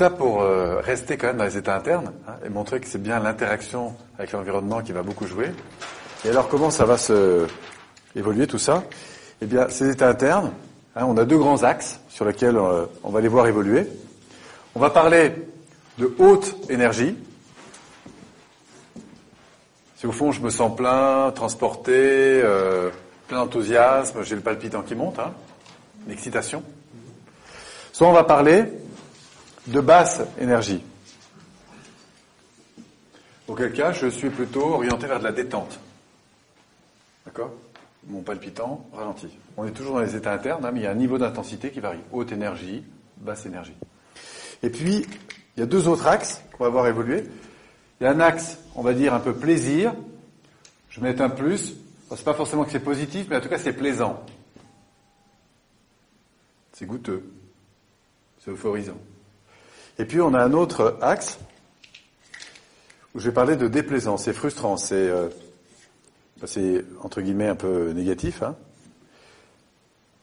[0.00, 3.02] ça pour euh, rester quand même dans les états internes hein, et montrer que c'est
[3.02, 5.52] bien l'interaction avec l'environnement qui va beaucoup jouer.
[6.24, 7.46] Et alors comment ça va se
[8.16, 8.82] évoluer tout ça?
[9.42, 10.52] Eh bien, ces états internes,
[10.96, 13.86] hein, on a deux grands axes sur lesquels euh, on va les voir évoluer.
[14.74, 15.34] On va parler
[15.98, 17.14] de haute énergie.
[19.96, 22.88] Si au fond je me sens plein, transporté, euh,
[23.28, 25.34] plein d'enthousiasme, j'ai le palpitant qui monte, hein,
[26.08, 26.62] l'excitation.
[27.92, 28.64] Soit on va parler
[29.66, 30.82] de basse énergie.
[33.48, 35.80] Auquel cas, je suis plutôt orienté vers de la détente.
[37.26, 37.52] D'accord?
[38.06, 39.36] Mon palpitant ralentit.
[39.56, 41.70] On est toujours dans les états internes, hein, mais il y a un niveau d'intensité
[41.70, 41.98] qui varie.
[42.12, 42.84] Haute énergie,
[43.18, 43.74] basse énergie.
[44.62, 45.04] Et puis,
[45.56, 47.24] il y a deux autres axes qu'on va voir évoluer.
[48.00, 49.94] Il y a un axe, on va dire, un peu plaisir.
[50.88, 51.74] Je mets un plus.
[52.08, 54.24] c'est pas forcément que c'est positif, mais en tout cas, c'est plaisant.
[56.72, 57.24] C'est goûteux.
[58.38, 58.96] C'est euphorisant.
[59.98, 61.38] Et puis on a un autre axe
[63.14, 64.24] où je vais parler de déplaisance.
[64.24, 65.28] C'est frustrant, c'est euh,
[66.46, 68.42] c'est entre guillemets un peu négatif.
[68.42, 68.56] Hein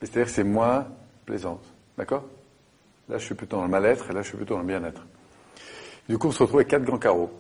[0.02, 0.88] C'est-à-dire que c'est moins
[1.26, 1.60] plaisant.
[1.98, 2.24] D'accord?
[3.10, 5.06] Là, je suis plutôt dans le mal-être et là, je suis plutôt dans le bien-être.
[6.10, 7.32] Du coup, on se retrouve avec quatre grands carreaux.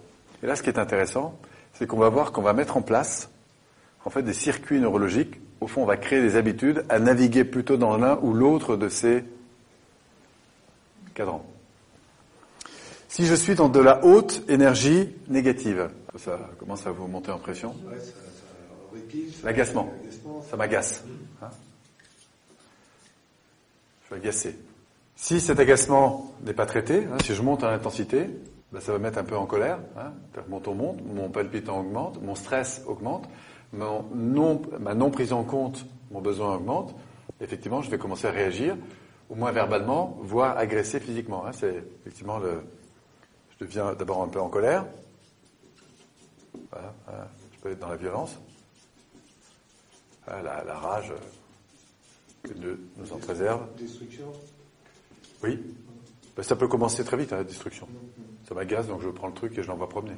[0.44, 1.38] Et là, ce qui est intéressant,
[1.73, 3.30] c'est qu'on va voir qu'on va mettre en place
[4.06, 5.39] en fait des circuits neurologiques.
[5.59, 8.89] Au fond, on va créer des habitudes à naviguer plutôt dans l'un ou l'autre de
[8.89, 9.23] ces
[11.14, 11.45] cadrans.
[13.08, 17.39] Si je suis dans de la haute énergie négative, ça commence à vous monter en
[17.39, 17.75] pression
[19.44, 19.89] L'agacement.
[20.50, 21.03] Ça m'agace.
[21.41, 21.50] Hein
[24.09, 24.55] je suis agacé.
[25.16, 28.29] Si cet agacement n'est pas traité, hein, si je monte en intensité,
[28.72, 29.79] ben ça va mettre un peu en colère.
[29.97, 30.13] Hein,
[30.47, 33.28] mon ton monte, mon palpitant augmente, mon stress augmente,
[33.73, 36.96] mon non, ma non prise en compte, mon besoin augmente.
[37.41, 38.78] Effectivement, je vais commencer à réagir,
[39.29, 41.46] au moins verbalement, voire agresser physiquement.
[41.46, 42.62] Hein, c'est effectivement le,
[43.59, 44.85] je deviens d'abord un peu en colère.
[46.72, 46.94] Voilà,
[47.53, 48.38] Je peux être dans la violence.
[50.28, 51.13] la, rage
[52.44, 53.62] que Dieu nous en préserve.
[53.78, 54.31] Destruction
[55.44, 55.59] Oui.
[56.35, 57.88] Ben, ça peut commencer très vite, hein, la destruction.
[58.47, 60.16] Ça m'agace, donc je prends le truc et je l'envoie promener.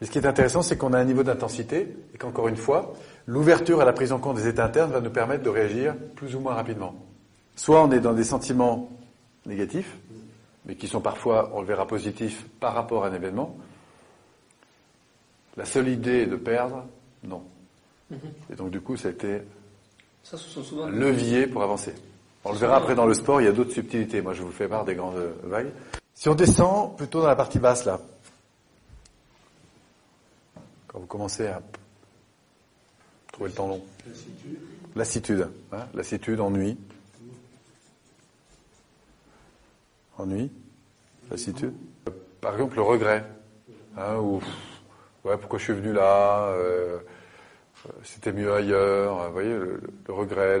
[0.00, 2.92] Et ce qui est intéressant, c'est qu'on a un niveau d'intensité et qu'encore une fois,
[3.26, 6.34] l'ouverture à la prise en compte des états internes va nous permettre de réagir plus
[6.34, 6.96] ou moins rapidement.
[7.54, 8.90] Soit on est dans des sentiments
[9.46, 9.96] négatifs,
[10.64, 13.56] mais qui sont parfois, on le verra, positifs par rapport à un événement,
[15.56, 16.84] la seule idée de perdre,
[17.22, 17.44] non.
[18.10, 18.18] Mhm.
[18.52, 19.42] Et donc du coup, ça a été
[20.82, 21.94] un levier pour avancer.
[22.44, 24.20] On le verra après dans le sport, il y a d'autres subtilités.
[24.20, 25.72] Moi, je vous fais part des grandes vagues.
[26.14, 28.00] Si on descend plutôt dans la partie basse, là,
[30.86, 31.62] quand vous commencez à
[33.32, 33.82] trouver le temps long.
[34.06, 34.58] Lassitude.
[34.94, 36.78] Lassitude, hein, lassitude, ennui.
[40.18, 40.50] Ennui
[41.30, 41.74] Lassitude
[42.40, 43.24] Par exemple, le regret.
[43.96, 44.40] Hein, ou,
[45.24, 46.98] ouais, pourquoi je suis venu là euh,
[48.02, 49.26] C'était mieux ailleurs.
[49.26, 50.60] Vous voyez, le, regret.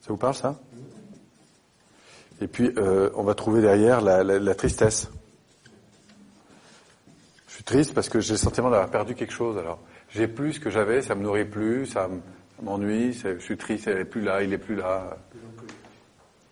[0.00, 0.60] ça vous parle, ça?
[2.40, 5.10] Et puis, euh, on va trouver derrière la, la, tristesse.
[7.48, 9.58] Je suis triste parce que j'ai le sentiment d'avoir perdu quelque chose.
[9.58, 9.78] Alors,
[10.08, 12.08] j'ai plus ce que j'avais, ça me nourrit plus, ça
[12.62, 15.18] m'ennuie, je suis triste, elle est plus là, il est plus là.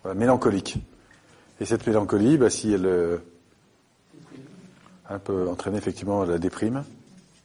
[0.03, 0.77] Voilà, mélancolique.
[1.59, 3.17] Et cette mélancolie, bah, si elle euh,
[5.23, 6.83] peut entraîner effectivement la déprime,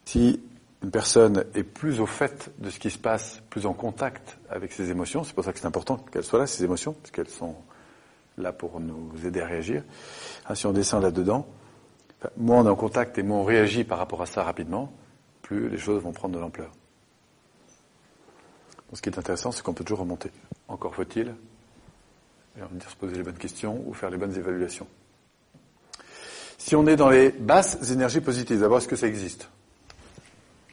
[0.04, 0.40] si
[0.82, 4.72] une personne est plus au fait de ce qui se passe, plus en contact avec
[4.72, 7.28] ses émotions, c'est pour ça que c'est important qu'elles soient là, ces émotions, parce qu'elles
[7.28, 7.56] sont
[8.38, 9.82] là pour nous aider à réagir.
[10.46, 11.46] Hein, si on descend là-dedans,
[12.36, 14.92] moins on est en contact et moins on réagit par rapport à ça rapidement,
[15.42, 16.70] plus les choses vont prendre de l'ampleur.
[18.92, 20.30] ce qui est intéressant, c'est qu'on peut toujours remonter.
[20.68, 21.34] Encore faut-il
[22.56, 24.86] dire se poser les bonnes questions ou faire les bonnes évaluations.
[26.58, 29.48] Si on est dans les basses énergies positives, d'abord, est-ce que ça existe?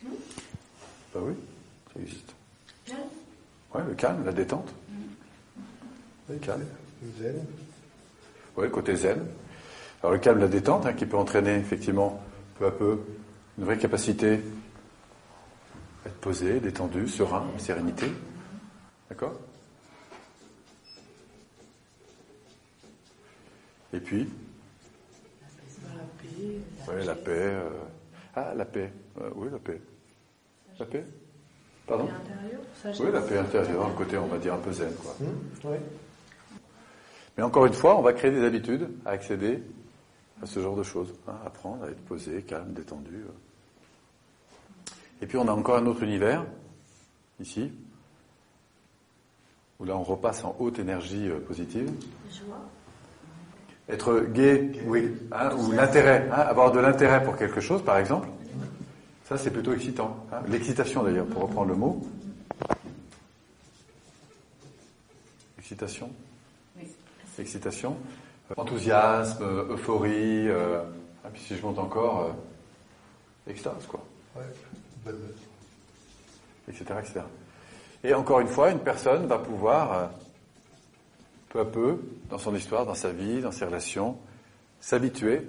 [0.03, 1.33] Ben oui,
[1.93, 2.33] ça existe.
[3.73, 4.73] Ouais, le calme, la détente.
[6.29, 6.65] Le calme.
[7.03, 7.45] Le zen.
[8.55, 9.25] Oui, le côté zen.
[10.01, 12.23] Alors le calme, la détente, hein, qui peut entraîner effectivement
[12.57, 12.99] peu à peu
[13.57, 14.39] une vraie capacité
[16.05, 18.07] à être posé, détendu, serein, sérénité.
[19.09, 19.33] D'accord?
[23.93, 24.27] Et puis
[25.93, 26.59] La paix.
[26.87, 27.31] Oui, la paix.
[27.31, 27.69] Euh,
[28.35, 28.91] ah, la paix.
[29.19, 29.81] Euh, oui, la paix.
[30.79, 31.05] La paix
[31.85, 32.07] Pardon
[32.85, 34.93] Oui, la paix intérieure, un côté, on va dire, un peu zen.
[34.95, 35.15] Quoi.
[35.19, 35.75] Mmh,
[37.37, 39.61] Mais encore une fois, on va créer des habitudes à accéder
[40.41, 41.13] à ce genre de choses.
[41.27, 43.15] Hein, apprendre à être posé, calme, détendu.
[43.15, 44.93] Euh.
[45.21, 46.45] Et puis on a encore un autre univers,
[47.39, 47.71] ici,
[49.79, 51.91] où là on repasse en haute énergie positive.
[52.31, 52.57] Joie.
[53.89, 58.27] Être gay, oui, hein, ou l'intérêt, hein, avoir de l'intérêt pour quelque chose, par exemple.
[59.27, 60.25] Ça, c'est plutôt excitant.
[60.31, 60.41] hein.
[60.47, 62.01] L'excitation, d'ailleurs, pour reprendre le mot.
[65.59, 66.09] Excitation.
[67.39, 67.97] Excitation.
[68.51, 70.47] Euh, Enthousiasme, euphorie.
[70.49, 70.81] euh,
[71.23, 72.21] ah, puis si je monte encore,
[73.47, 74.03] euh, extase, quoi.
[74.35, 75.13] Ouais,
[76.67, 77.21] etc., etc.
[78.03, 80.05] Et encore une fois, une personne va pouvoir, euh,
[81.51, 81.99] peu à peu,
[82.29, 84.17] dans son histoire, dans sa vie, dans ses relations,
[84.79, 85.41] s'habituer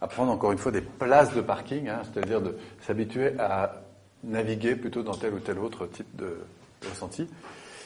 [0.00, 2.56] à prendre encore une fois des places de parking, hein, c'est-à-dire de
[2.86, 3.82] s'habituer à
[4.24, 6.38] naviguer plutôt dans tel ou tel autre type de,
[6.88, 7.28] ressenti.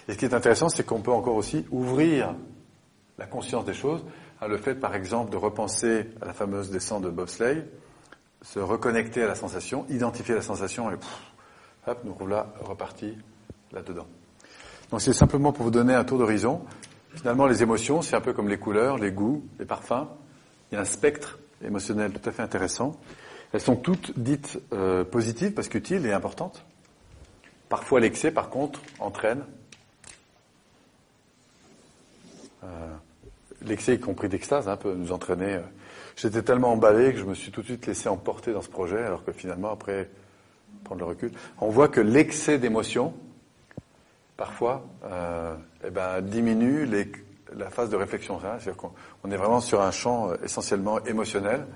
[0.09, 2.35] Et ce qui est intéressant, c'est qu'on peut encore aussi ouvrir
[3.19, 4.05] la conscience des choses.
[4.41, 7.65] hein, le fait, par exemple, de repenser à la fameuse descente de bobsleigh,
[8.43, 11.33] se reconnecter à la sensation, identifier la sensation et pff,
[11.87, 13.17] hop, nous voilà repartis
[13.73, 14.07] là-dedans.
[14.91, 16.63] Donc c'est simplement pour vous donner un tour d'horizon.
[17.15, 20.07] Finalement, les émotions, c'est un peu comme les couleurs, les goûts, les parfums.
[20.71, 22.99] Il y a un spectre émotionnel tout à fait intéressant.
[23.53, 26.65] Elles sont toutes dites euh, positives parce qu'utiles et importantes.
[27.69, 29.45] Parfois, l'excès, par contre, entraîne.
[32.65, 32.67] Euh,
[33.63, 35.55] l'excès, y compris d'extase, hein, peut nous entraîner.
[35.55, 35.63] euh.
[36.17, 39.03] J'étais tellement emballé que je me suis tout de suite laissé emporter dans ce projet,
[39.03, 40.11] alors que finalement, après,
[40.85, 43.15] prendre le recul, on voit que l'excès d'émotion,
[44.41, 45.55] parfois, euh,
[45.85, 46.89] eh ben, diminue
[47.55, 48.37] la phase de réflexion.
[48.37, 48.57] hein.
[48.59, 48.91] C'est-à-dire qu'on
[49.23, 51.67] on est vraiment sur un champ euh, essentiellement émotionnel,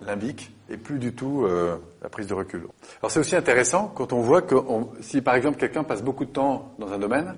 [0.00, 2.66] limbique, et plus du tout euh, la prise de recul.
[3.02, 4.56] Alors c'est aussi intéressant quand on voit que
[5.02, 7.36] si par exemple quelqu'un passe beaucoup de temps dans un domaine,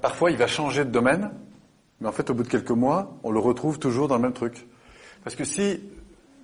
[0.00, 1.30] parfois il va changer de domaine,
[2.00, 4.32] mais en fait au bout de quelques mois, on le retrouve toujours dans le même
[4.32, 4.66] truc.
[5.24, 5.78] Parce que si,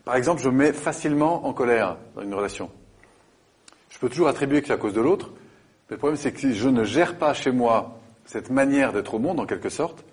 [0.04, 2.70] par exemple, je me mets facilement en colère dans une relation,
[3.88, 5.30] je peux toujours attribuer que c'est à cause de l'autre,
[5.88, 9.18] le problème c'est que si je ne gère pas chez moi cette manière d'être au
[9.18, 10.04] monde, en quelque sorte,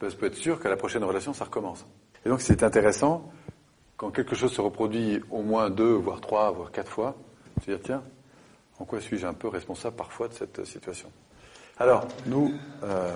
[0.00, 1.86] ben, je peux être sûr qu'à la prochaine relation, ça recommence.
[2.24, 3.30] Et donc c'est intéressant,
[3.96, 7.14] quand quelque chose se reproduit au moins deux, voire trois, voire quatre fois,
[7.60, 8.02] se dire, tiens,
[8.78, 11.10] en quoi suis-je un peu responsable parfois de cette situation?
[11.78, 13.14] Alors, nous, euh,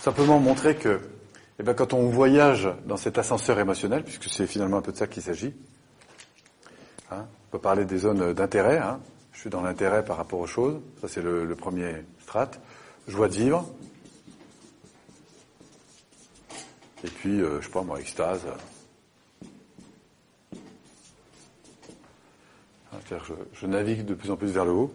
[0.00, 1.00] simplement montrer que
[1.58, 4.96] eh ben, quand on voyage dans cet ascenseur émotionnel, puisque c'est finalement un peu de
[4.96, 5.54] ça qu'il s'agit,
[7.10, 9.00] hein, on peut parler des zones d'intérêt, hein,
[9.32, 12.50] je suis dans l'intérêt par rapport aux choses, ça c'est le, le premier strat,
[13.08, 13.66] joie de vivre,
[17.02, 18.42] et puis, euh, je sais pas moi, extase.
[23.08, 24.94] Que je, je navigue de plus en plus vers le haut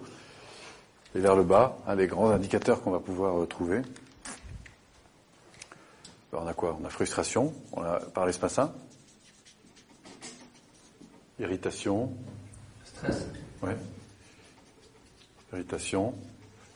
[1.15, 3.81] et vers le bas, un des grands indicateurs qu'on va pouvoir euh, trouver.
[6.31, 6.77] Alors, on a quoi?
[6.79, 8.73] On a frustration, on a par l'espace sain,
[11.39, 12.15] irritation,
[12.85, 13.25] Stress.
[13.63, 13.75] ouais.
[15.53, 16.13] Irritation,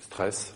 [0.02, 0.54] stress.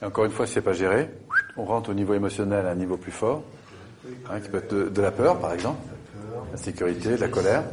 [0.00, 1.10] Et encore une fois, si c'est pas géré,
[1.56, 3.42] on rentre au niveau émotionnel à un niveau plus fort,
[4.28, 5.80] hein, qui peut être de, la peur, par exemple,
[6.50, 7.64] la sécurité, la colère.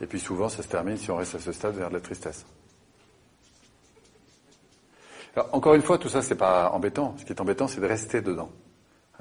[0.00, 2.00] Et puis souvent, ça se termine, si on reste à ce stade, vers de la
[2.00, 2.44] tristesse.
[5.36, 7.14] Alors, encore une fois, tout ça, c'est pas embêtant.
[7.18, 8.50] Ce qui est embêtant, c'est de rester dedans.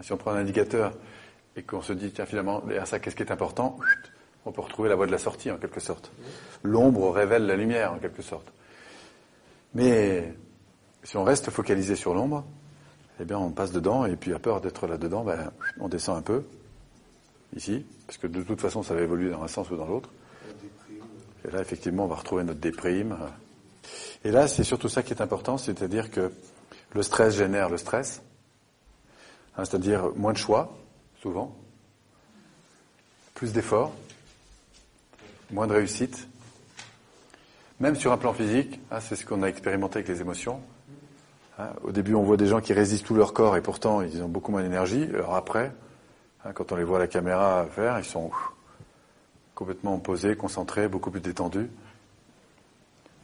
[0.01, 0.93] Si on prend un indicateur
[1.55, 3.77] et qu'on se dit, tiens, finalement, derrière ça, qu'est-ce qui est important?
[4.49, 6.11] On peut retrouver la voie de la sortie, en quelque sorte.
[6.63, 8.51] L'ombre révèle la lumière, en quelque sorte.
[9.75, 10.33] Mais
[11.03, 12.43] si on reste focalisé sur l'ombre,
[13.19, 16.23] eh bien, on passe dedans, et puis à peur d'être là-dedans, ben, on descend un
[16.23, 16.41] peu,
[17.55, 20.09] ici, parce que de toute façon, ça va évoluer dans un sens ou dans l'autre.
[21.47, 23.15] Et là, effectivement, on va retrouver notre déprime.
[24.23, 26.31] Et là, c'est surtout ça qui est important, c'est-à-dire que
[26.95, 28.23] le stress génère le stress,
[29.57, 30.75] hein, c'est-à-dire moins de choix,
[31.21, 31.55] souvent,
[33.35, 33.93] plus d'efforts,
[35.51, 36.27] moins de réussite.
[37.79, 40.59] Même sur un plan physique, hein, c'est ce qu'on a expérimenté avec les émotions.
[41.57, 44.21] Hein, au début, on voit des gens qui résistent tout leur corps et pourtant ils
[44.21, 45.07] ont beaucoup moins d'énergie.
[45.13, 45.71] Alors après,
[46.45, 48.31] hein, quand on les voit à la caméra faire, ils sont
[49.55, 51.69] complètement posés, concentrés, beaucoup plus détendus.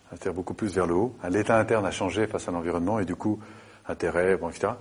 [0.09, 1.15] C'est-à-dire beaucoup plus vers le haut.
[1.29, 3.39] L'état interne a changé face à l'environnement et du coup,
[3.87, 4.73] intérêt, bon, etc.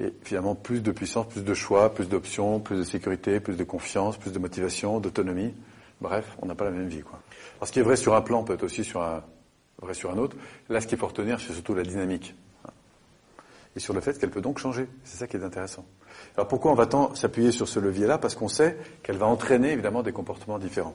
[0.00, 3.64] Et finalement, plus de puissance, plus de choix, plus d'options, plus de sécurité, plus de
[3.64, 5.54] confiance, plus de motivation, d'autonomie.
[6.00, 7.20] Bref, on n'a pas la même vie, quoi.
[7.56, 9.22] Alors, ce qui est vrai sur un plan peut être aussi sur un,
[9.82, 10.36] vrai sur un autre.
[10.68, 12.34] Là, ce qu'il faut retenir, c'est surtout la dynamique.
[13.76, 14.88] Et sur le fait qu'elle peut donc changer.
[15.04, 15.84] C'est ça qui est intéressant.
[16.36, 18.18] Alors, pourquoi on va tant s'appuyer sur ce levier-là?
[18.18, 20.94] Parce qu'on sait qu'elle va entraîner, évidemment, des comportements différents.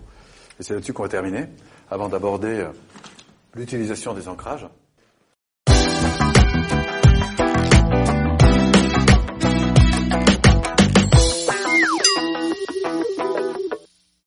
[0.60, 1.48] Et c'est là-dessus qu'on va terminer,
[1.89, 2.69] avant d'aborder euh,
[3.55, 4.67] l'utilisation des ancrages.